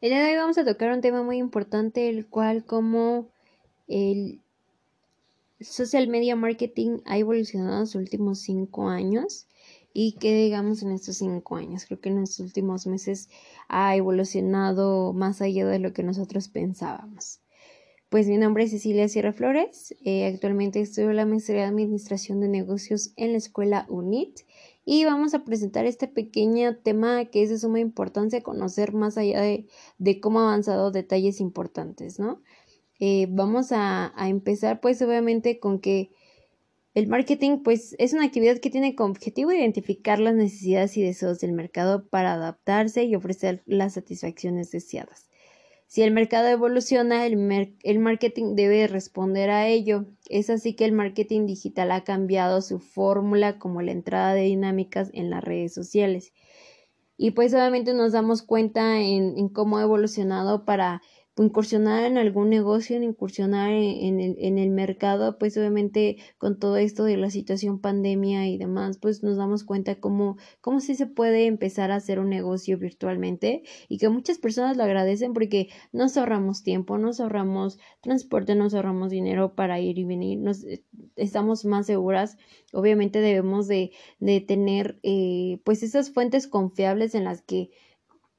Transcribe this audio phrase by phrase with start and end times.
[0.00, 3.28] El día de hoy vamos a tocar un tema muy importante, el cual como
[3.86, 4.40] el
[5.60, 9.46] social media marketing ha evolucionado en los últimos cinco años
[9.92, 11.84] y que digamos en estos cinco años.
[11.84, 13.28] Creo que en los últimos meses
[13.68, 17.40] ha evolucionado más allá de lo que nosotros pensábamos.
[18.08, 22.48] Pues mi nombre es Cecilia Sierra Flores, eh, actualmente estudio la maestría de Administración de
[22.48, 24.40] Negocios en la escuela UNIT
[24.84, 29.42] y vamos a presentar este pequeño tema que es de suma importancia conocer más allá
[29.42, 32.42] de, cómo ha avanzado detalles importantes, ¿no?
[32.98, 36.10] Eh, vamos a, a, empezar pues obviamente con que
[36.94, 41.40] el marketing pues es una actividad que tiene como objetivo identificar las necesidades y deseos
[41.40, 45.29] del mercado para adaptarse y ofrecer las satisfacciones deseadas.
[45.90, 50.04] Si el mercado evoluciona, el, el, marketing debe responder a ello.
[50.28, 55.10] Es así que el marketing digital ha cambiado su fórmula como la entrada de dinámicas
[55.14, 56.32] en las redes sociales.
[57.16, 61.02] Y pues obviamente nos damos cuenta en, en cómo ha evolucionado para
[61.42, 66.76] incursionar en algún negocio, en incursionar en, el, en, el, mercado, pues obviamente con todo
[66.76, 71.06] esto de la situación pandemia y demás, pues nos damos cuenta cómo, cómo sí se
[71.06, 76.16] puede empezar a hacer un negocio virtualmente y que muchas personas lo agradecen porque nos
[76.16, 80.84] ahorramos tiempo, nos ahorramos transporte, nos ahorramos dinero para ir y venir, nos eh,
[81.16, 82.36] estamos más seguras.
[82.72, 87.70] Obviamente debemos de, de tener eh, pues esas fuentes confiables en las que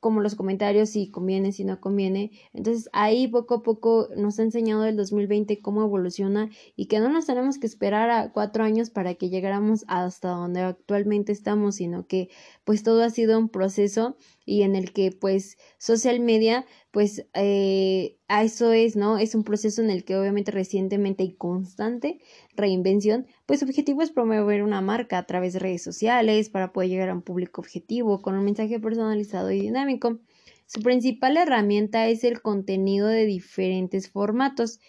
[0.01, 2.31] como los comentarios si conviene, si no conviene.
[2.53, 7.07] Entonces ahí poco a poco nos ha enseñado el 2020 cómo evoluciona y que no
[7.07, 12.07] nos tenemos que esperar a cuatro años para que llegáramos hasta donde actualmente estamos, sino
[12.07, 12.29] que
[12.65, 18.17] pues todo ha sido un proceso y en el que pues social media pues eh,
[18.27, 19.17] a eso es, ¿no?
[19.17, 22.19] Es un proceso en el que obviamente recientemente y constante
[22.55, 26.89] reinvención, pues su objetivo es promover una marca a través de redes sociales para poder
[26.89, 30.19] llegar a un público objetivo con un mensaje personalizado y dinámico.
[30.67, 34.79] Su principal herramienta es el contenido de diferentes formatos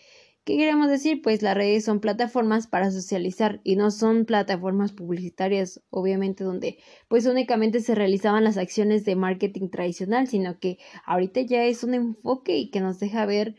[0.44, 1.22] ¿Qué queremos decir?
[1.22, 7.26] Pues las redes son plataformas para socializar y no son plataformas publicitarias, obviamente, donde pues
[7.26, 12.56] únicamente se realizaban las acciones de marketing tradicional, sino que ahorita ya es un enfoque
[12.56, 13.54] y que nos deja ver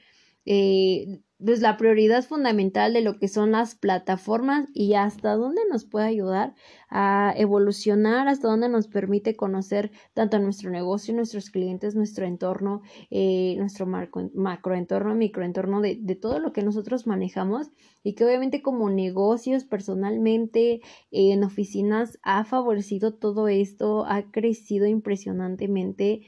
[0.46, 5.84] eh, pues la prioridad fundamental de lo que son las plataformas y hasta dónde nos
[5.84, 6.56] puede ayudar
[6.90, 13.56] a evolucionar, hasta dónde nos permite conocer tanto nuestro negocio, nuestros clientes, nuestro entorno, eh,
[13.58, 17.72] nuestro macroentorno, microentorno, de, de todo lo que nosotros manejamos
[18.04, 26.22] y que obviamente como negocios personalmente en oficinas ha favorecido todo esto, ha crecido impresionantemente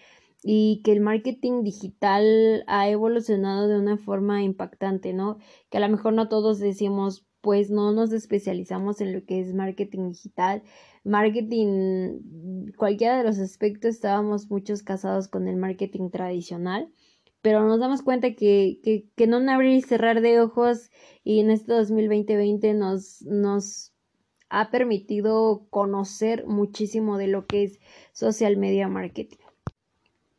[0.47, 5.39] y que el marketing digital ha evolucionado de una forma impactante, ¿no?
[5.71, 9.55] Que a lo mejor no todos decimos, pues no nos especializamos en lo que es
[9.55, 10.61] marketing digital.
[11.03, 12.19] Marketing,
[12.77, 16.91] cualquiera de los aspectos, estábamos muchos casados con el marketing tradicional,
[17.41, 20.91] pero nos damos cuenta que, que, que no abrir y cerrar de ojos
[21.23, 23.95] y en este 2020 nos, nos
[24.49, 27.79] ha permitido conocer muchísimo de lo que es
[28.13, 29.44] social media marketing.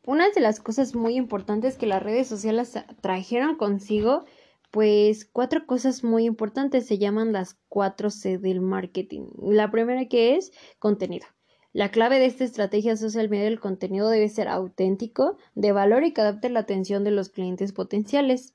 [0.07, 4.25] Una de las cosas muy importantes que las redes sociales trajeron consigo,
[4.71, 9.27] pues cuatro cosas muy importantes se llaman las cuatro C del marketing.
[9.43, 11.27] La primera que es contenido.
[11.73, 16.13] La clave de esta estrategia social media del contenido debe ser auténtico, de valor y
[16.13, 18.55] que adapte la atención de los clientes potenciales.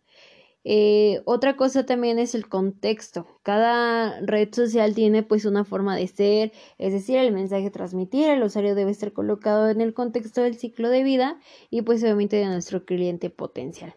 [0.64, 3.28] Eh, otra cosa también es el contexto.
[3.44, 8.44] Cada red social tiene pues una forma de ser, es decir, el mensaje transmitir, el
[8.44, 11.40] usuario debe estar colocado en el contexto del ciclo de vida
[11.70, 13.96] y pues obviamente de nuestro cliente potencial.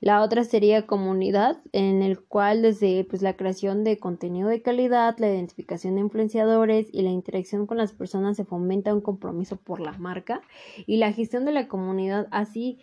[0.00, 5.16] La otra sería comunidad, en el cual desde pues, la creación de contenido de calidad,
[5.18, 9.80] la identificación de influenciadores y la interacción con las personas se fomenta un compromiso por
[9.80, 10.42] la marca
[10.86, 12.78] y la gestión de la comunidad así.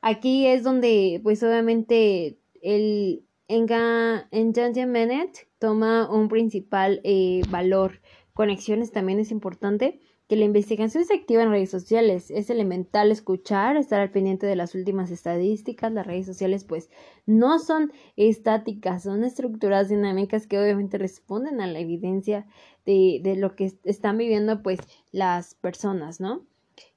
[0.00, 8.00] Aquí es donde pues obviamente el engagement toma un principal eh, valor.
[8.32, 10.00] Conexiones también es importante.
[10.28, 12.30] Que la investigación se activa en redes sociales.
[12.30, 15.92] Es elemental escuchar, estar al pendiente de las últimas estadísticas.
[15.92, 16.88] Las redes sociales, pues,
[17.26, 22.46] no son estáticas, son estructuras dinámicas que obviamente responden a la evidencia
[22.86, 24.78] de, de lo que están viviendo, pues,
[25.10, 26.46] las personas, ¿no?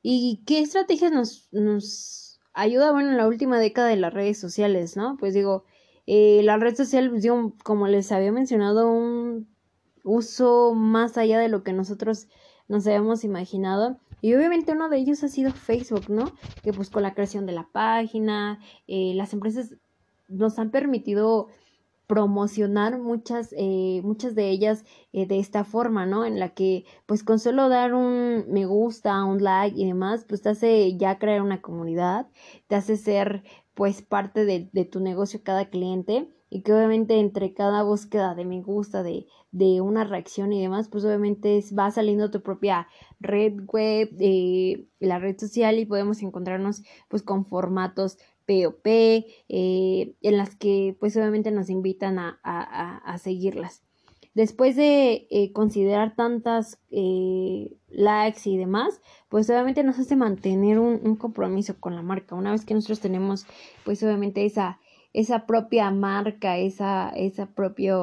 [0.01, 1.11] ¿Y qué estrategias
[1.51, 5.17] nos ayuda, bueno, en la última década de las redes sociales, ¿no?
[5.17, 5.65] Pues digo,
[6.07, 9.47] eh, la red social pues, dio, como les había mencionado, un
[10.03, 12.27] uso más allá de lo que nosotros
[12.67, 13.99] nos habíamos imaginado.
[14.21, 16.31] Y obviamente uno de ellos ha sido Facebook, ¿no?
[16.63, 19.75] Que pues con la creación de la página, eh, las empresas
[20.27, 21.47] nos han permitido
[22.07, 26.25] promocionar muchas, eh, muchas de ellas eh, de esta forma, ¿no?
[26.25, 30.41] En la que pues con solo dar un me gusta, un like y demás, pues
[30.41, 32.27] te hace ya crear una comunidad,
[32.67, 33.43] te hace ser
[33.73, 38.61] pues parte de, tu negocio cada cliente y que obviamente entre cada búsqueda de me
[38.61, 42.87] gusta, de, de una reacción y demás, pues obviamente va saliendo tu propia
[43.19, 50.37] red web, eh, la red social y podemos encontrarnos pues con formatos POP, eh, en
[50.37, 53.85] las que pues obviamente nos invitan a, a, a seguirlas.
[54.35, 60.99] Después de eh, considerar tantas eh, likes y demás, pues obviamente nos hace mantener un,
[61.01, 62.35] un, compromiso con la marca.
[62.35, 63.45] Una vez que nosotros tenemos
[63.85, 64.79] pues obviamente esa,
[65.13, 67.95] esa propia marca, esa, esa propia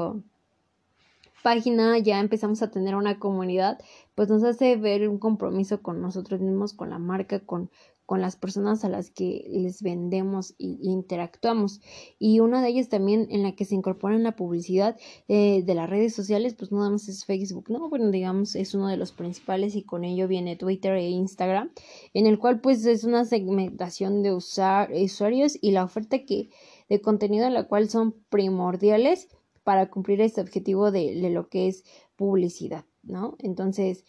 [1.42, 3.78] página, ya empezamos a tener una comunidad,
[4.14, 7.70] pues nos hace ver un compromiso con nosotros mismos, con la marca, con,
[8.12, 11.80] con las personas a las que les vendemos y, interactuamos.
[12.18, 14.98] Y una de ellas también en la que se incorpora en la publicidad
[15.28, 17.88] eh, de las redes sociales, pues nada más es Facebook, ¿no?
[17.88, 21.70] Bueno, digamos, es uno de los principales y con ello viene Twitter e Instagram,
[22.12, 26.50] en el cual pues es una segmentación de usar, usuarios y la oferta que
[26.90, 29.28] de contenido en la cual son primordiales
[29.64, 31.82] para cumplir este objetivo de, de lo que es
[32.16, 33.36] publicidad, ¿no?
[33.38, 34.04] Entonces,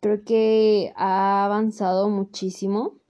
[0.00, 3.01] creo que ha avanzado muchísimo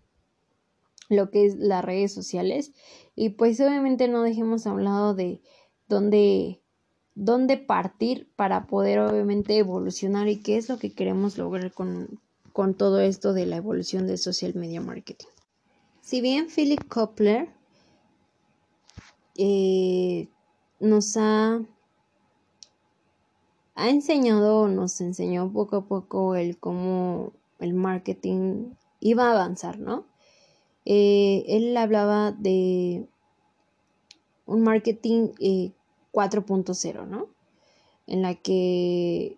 [1.16, 2.72] lo que es las redes sociales
[3.14, 5.40] y pues obviamente no dejemos a un lado de
[5.88, 6.60] dónde,
[7.14, 12.20] dónde partir para poder obviamente evolucionar y qué es lo que queremos lograr con,
[12.52, 15.26] con todo esto de la evolución del social media marketing.
[16.00, 17.48] Si bien Philip Koppler
[19.36, 20.28] eh,
[20.80, 21.60] nos ha,
[23.74, 30.11] ha enseñado, nos enseñó poco a poco el cómo el marketing iba a avanzar, ¿no?
[30.84, 33.06] Eh, él hablaba de
[34.46, 35.28] un marketing
[36.12, 37.28] 4.0, eh, ¿no?
[38.06, 39.36] En la que,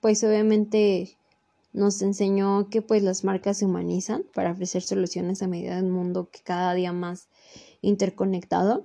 [0.00, 1.16] pues obviamente
[1.72, 5.90] nos enseñó que pues las marcas se humanizan para ofrecer soluciones a medida de un
[5.90, 7.28] mundo que cada día más
[7.80, 8.84] interconectado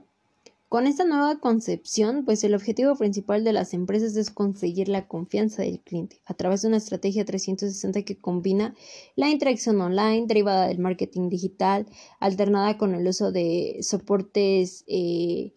[0.68, 5.62] con esta nueva concepción, pues el objetivo principal de las empresas es conseguir la confianza
[5.62, 8.74] del cliente a través de una estrategia 360 que combina
[9.16, 11.86] la interacción online derivada del marketing digital,
[12.20, 15.54] alternada con el uso de soportes eh,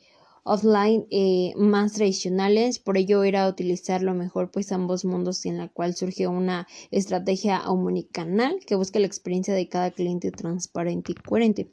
[0.49, 5.69] offline eh, más tradicionales, por ello era utilizar lo mejor pues ambos mundos en la
[5.69, 11.71] cual surge una estrategia omnicanal que busca la experiencia de cada cliente transparente y coherente.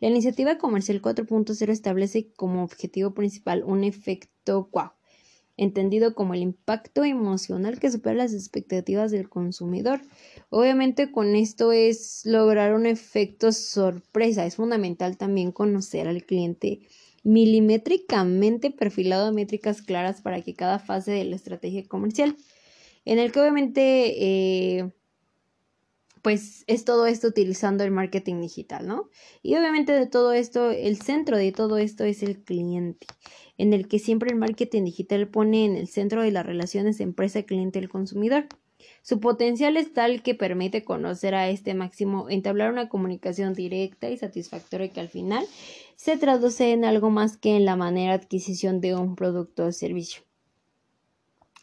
[0.00, 4.92] La iniciativa comercial 4.0 establece como objetivo principal un efecto wow,
[5.58, 10.00] entendido como el impacto emocional que supera las expectativas del consumidor.
[10.48, 14.46] Obviamente con esto es lograr un efecto sorpresa.
[14.46, 16.80] Es fundamental también conocer al cliente
[17.24, 22.36] milimétricamente perfilado métricas claras para que cada fase de la estrategia comercial,
[23.04, 24.92] en el que obviamente eh,
[26.24, 29.10] pues es todo esto utilizando el marketing digital, ¿no?
[29.42, 33.06] Y obviamente de todo esto, el centro de todo esto es el cliente,
[33.58, 37.90] en el que siempre el marketing digital pone en el centro de las relaciones empresa-cliente-el
[37.90, 38.46] consumidor.
[39.02, 44.16] Su potencial es tal que permite conocer a este máximo, entablar una comunicación directa y
[44.16, 45.44] satisfactoria que al final
[45.96, 49.72] se traduce en algo más que en la manera de adquisición de un producto o
[49.72, 50.22] servicio.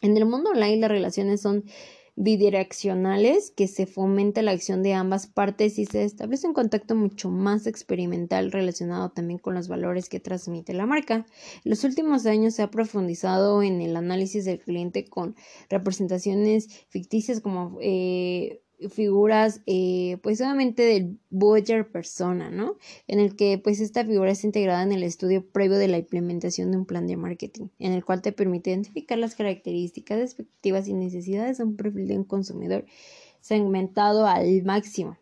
[0.02, 1.64] En el mundo online las relaciones son
[2.14, 7.30] bidireccionales que se fomenta la acción de ambas partes y se establece un contacto mucho
[7.30, 11.14] más experimental relacionado también con los valores que transmite la marca.
[11.14, 15.36] En los últimos años se ha profundizado en el análisis del cliente con
[15.70, 22.76] representaciones ficticias como eh, figuras eh, pues obviamente del Boyer persona, ¿no?
[23.06, 26.70] En el que pues esta figura es integrada en el estudio previo de la implementación
[26.70, 30.94] de un plan de marketing, en el cual te permite identificar las características, expectativas y
[30.94, 32.84] necesidades de un perfil de un consumidor
[33.40, 35.16] segmentado al máximo.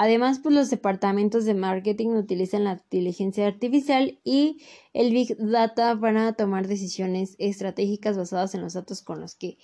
[0.00, 6.34] Además, pues los departamentos de marketing utilizan la inteligencia artificial y el Big Data para
[6.34, 9.58] tomar decisiones estratégicas basadas en los datos con los que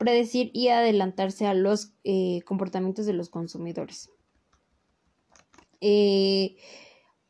[0.00, 4.08] predecir y adelantarse a los eh, comportamientos de los consumidores.
[5.82, 6.56] Eh,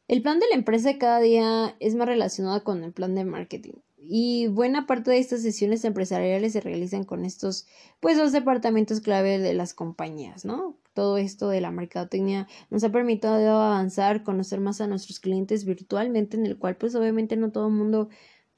[0.07, 3.75] el plan de la empresa cada día es más relacionado con el plan de marketing
[4.13, 7.67] y buena parte de estas sesiones empresariales se realizan con estos,
[8.01, 10.77] pues, dos departamentos clave de las compañías, ¿no?
[10.95, 16.37] Todo esto de la mercadotecnia nos ha permitido avanzar, conocer más a nuestros clientes virtualmente,
[16.37, 18.09] en el cual, pues, obviamente no todo el mundo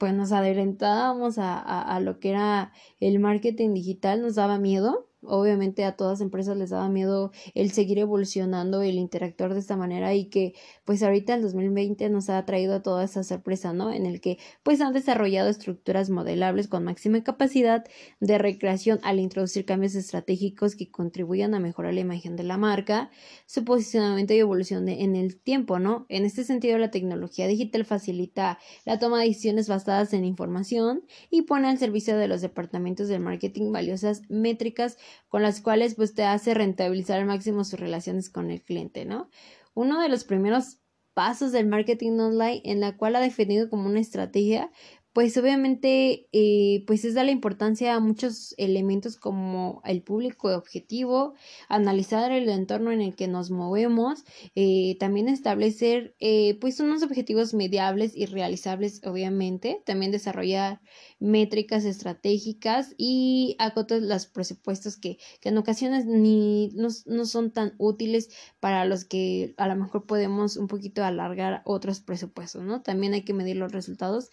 [0.03, 5.83] pues nos adelantábamos a, a, lo que era el marketing digital, nos daba miedo, obviamente
[5.85, 10.13] a todas las empresas les daba miedo el seguir evolucionando, el interactuar de esta manera
[10.13, 10.53] y que
[10.85, 13.91] pues ahorita el 2020 nos ha traído toda esa sorpresa, ¿no?
[13.91, 17.83] En el que pues han desarrollado estructuras modelables con máxima capacidad
[18.19, 23.11] de recreación al introducir cambios estratégicos que contribuyan a mejorar la imagen de la marca,
[23.45, 26.05] su posicionamiento y evolución en el tiempo, ¿no?
[26.09, 31.43] En este sentido, la tecnología digital facilita la toma de decisiones basadas en información y
[31.43, 36.23] pone al servicio de los departamentos del marketing valiosas métricas con las cuales pues te
[36.23, 39.29] hace rentabilizar al máximo sus relaciones con el cliente, ¿no?
[39.73, 40.79] Uno de los primeros
[41.13, 44.71] pasos del marketing online en la cual ha definido como una estrategia
[45.13, 51.35] pues obviamente eh, pues es da la importancia a muchos elementos como el público objetivo,
[51.69, 54.23] analizar el entorno en el que nos movemos,
[54.55, 60.81] eh, también establecer eh, pues unos objetivos mediables y realizables obviamente, también desarrollar
[61.19, 67.75] métricas estratégicas y acotar los presupuestos que, que en ocasiones ni no, no son tan
[67.77, 68.29] útiles
[68.59, 72.81] para los que a lo mejor podemos un poquito alargar otros presupuestos, ¿no?
[72.81, 74.31] También hay que medir los resultados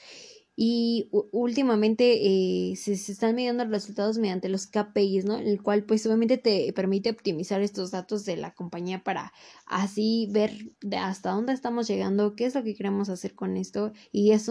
[0.56, 5.38] y últimamente eh, se, están midiendo los resultados mediante los KPIs, ¿no?
[5.38, 9.32] El cual pues obviamente te permite optimizar estos datos de la compañía para
[9.66, 13.92] así ver de hasta dónde estamos llegando, qué es lo que queremos hacer con esto
[14.12, 14.50] y es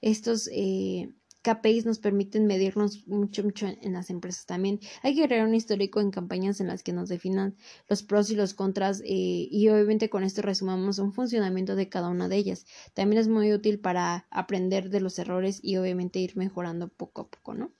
[0.00, 1.10] estos eh,
[1.42, 4.78] KPIs nos permiten medirnos mucho, mucho en las empresas también.
[5.02, 7.56] Hay que crear un histórico en campañas en las que nos definan
[7.88, 12.08] los pros y los contras eh, y obviamente con esto resumamos un funcionamiento de cada
[12.08, 12.64] una de ellas.
[12.94, 17.28] También es muy útil para aprender de los errores y obviamente ir mejorando poco a
[17.28, 17.72] poco, ¿no?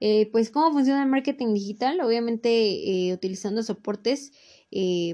[0.00, 4.32] Eh, pues cómo funciona el marketing digital, obviamente eh, utilizando soportes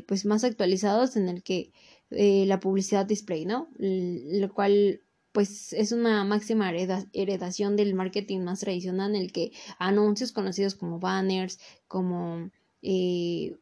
[0.09, 1.71] pues más actualizados en el que
[2.11, 3.69] la publicidad display, ¿no?
[3.79, 5.03] lo cual
[5.35, 6.71] pues es una máxima
[7.12, 9.50] heredación del marketing más tradicional en el que
[9.81, 13.57] anuncios conocidos como banners, como eh,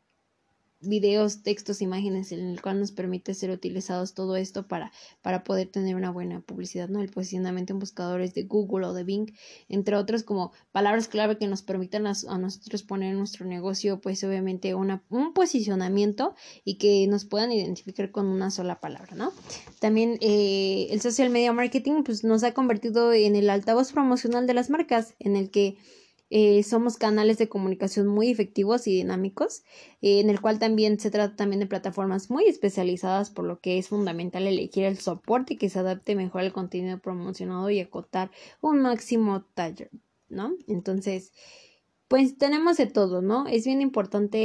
[0.82, 5.68] videos, textos, imágenes, en el cual nos permite ser utilizados todo esto para, para poder
[5.68, 7.00] tener una buena publicidad, ¿no?
[7.00, 9.32] El posicionamiento en buscadores de Google o de Bing,
[9.68, 14.22] entre otros como palabras clave que nos permitan a, nosotros poner en nuestro negocio, pues
[14.24, 16.34] obviamente una, un posicionamiento
[16.64, 19.32] y que nos puedan identificar con una sola palabra, ¿no?
[19.80, 24.54] También eh, el social media marketing pues nos ha convertido en el altavoz promocional de
[24.54, 25.76] las marcas, en el que
[26.34, 29.64] eh, somos canales de comunicación muy efectivos y dinámicos,
[30.00, 33.76] eh, en el cual también se trata también de plataformas muy especializadas, por lo que
[33.76, 38.30] es fundamental elegir el soporte que se adapte mejor al contenido promocionado y acotar
[38.62, 39.90] un máximo taller,
[40.30, 40.56] ¿no?
[40.68, 41.34] Entonces,
[42.08, 43.46] pues tenemos de todo, ¿no?
[43.46, 44.38] Es bien importante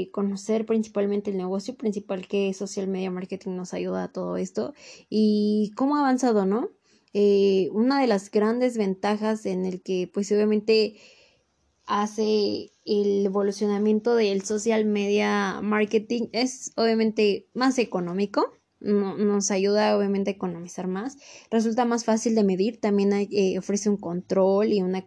[0.00, 4.72] eh, conocer principalmente el negocio principal que social media marketing nos ayuda a todo esto
[5.10, 6.70] y cómo ha avanzado, ¿no?
[7.70, 10.96] una de las grandes ventajas en el que pues obviamente
[11.86, 18.52] hace el evolucionamiento del social media marketing es obviamente más económico
[18.84, 21.16] nos ayuda obviamente a economizar más.
[21.50, 25.06] Resulta más fácil de medir también eh, ofrece un control y una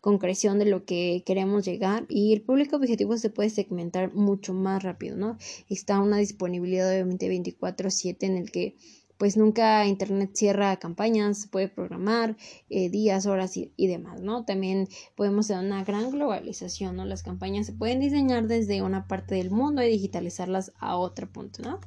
[0.00, 4.82] concreción de lo que queremos llegar y el público objetivo se puede segmentar mucho más
[4.82, 8.76] rápido no está una disponibilidad obviamente 24/7 en el que
[9.18, 12.36] pues nunca Internet cierra campañas, puede programar
[12.68, 14.44] eh, días, horas y, demás, ¿no?
[14.44, 17.04] También podemos tener una gran globalización, ¿no?
[17.04, 21.62] Las campañas se pueden diseñar desde una parte del mundo y digitalizarlas a otro punto,
[21.62, 21.80] ¿no?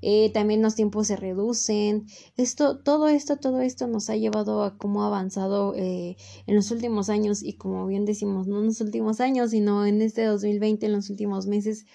[0.00, 2.06] Eh, también los tiempos se reducen.
[2.36, 6.16] Esto, todo esto, todo esto nos ha llevado a cómo ha avanzado eh,
[6.46, 10.00] en los últimos años y como bien decimos, no en los últimos años, sino en
[10.00, 11.86] este 2020, en los últimos meses,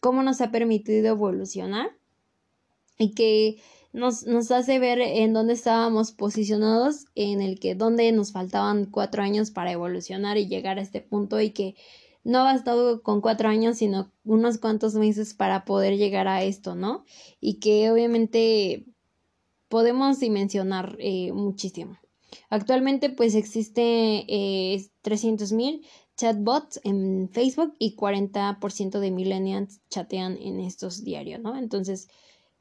[0.00, 1.88] cómo nos ha permitido evolucionar
[2.98, 3.58] y que
[3.96, 9.22] nos, nos hace ver en dónde estábamos posicionados, en el que dónde nos faltaban cuatro
[9.22, 11.74] años para evolucionar y llegar a este punto y que
[12.22, 16.74] no ha bastado con cuatro años, sino unos cuantos meses para poder llegar a esto,
[16.74, 17.04] ¿no?
[17.40, 18.84] Y que obviamente
[19.68, 21.96] podemos dimensionar eh, muchísimo.
[22.50, 25.86] Actualmente pues existe eh, 300.000
[26.16, 31.56] chatbots en Facebook y 40% de millennials chatean en estos diarios, ¿no?
[31.56, 32.08] Entonces,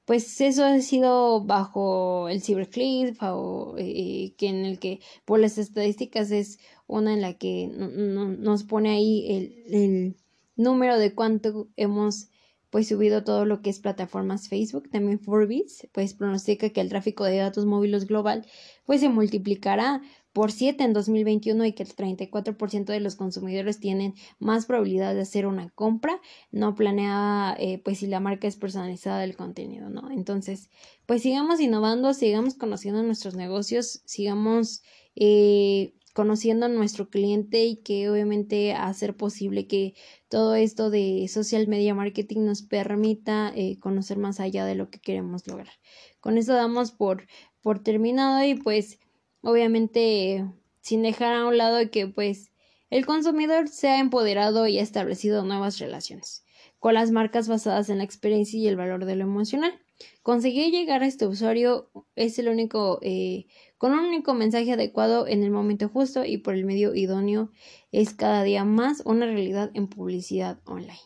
[0.05, 5.57] pues eso ha sido bajo el Cybercliff o eh, que en el que por las
[5.57, 10.15] estadísticas es una en la que nos pone ahí el, el,
[10.57, 12.29] número de cuánto hemos
[12.69, 17.25] pues subido todo lo que es plataformas Facebook, también Forbes, pues pronostica que el tráfico
[17.25, 18.45] de datos móviles global
[18.85, 20.01] pues se multiplicará
[20.35, 25.21] por 7 en 2021 y que el 34% de los consumidores tienen más probabilidad de
[25.21, 26.19] hacer una compra
[26.51, 30.11] no planeada, eh, pues si la marca es personalizada del contenido, ¿no?
[30.11, 30.69] Entonces,
[31.05, 34.83] pues sigamos innovando, sigamos conociendo nuestros negocios, sigamos
[35.15, 39.93] eh, conociendo a nuestro cliente y que obviamente hacer posible que
[40.27, 44.99] todo esto de social media marketing nos permita eh, conocer más allá de lo que
[44.99, 45.75] queremos lograr.
[46.19, 47.25] Con eso damos por,
[47.61, 48.99] por terminado y pues
[49.45, 50.45] obviamente
[50.81, 52.51] sin dejar a un lado que pues
[52.89, 56.45] el consumidor se ha empoderado y ha establecido nuevas relaciones
[56.79, 59.73] con las marcas basadas en la experiencia y el valor de lo emocional.
[60.21, 63.47] Conseguir llegar a este usuario es el único, eh,
[63.77, 67.51] con un único mensaje adecuado en el momento justo y por el medio idóneo
[67.91, 70.99] es cada día más una realidad en publicidad online.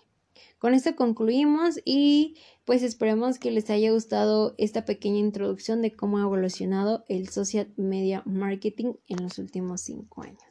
[0.58, 2.36] Con esto concluimos y
[2.70, 7.74] pues esperemos que les haya gustado esta pequeña introducción de cómo ha evolucionado el social
[7.78, 10.50] media marketing en los últimos cinco años.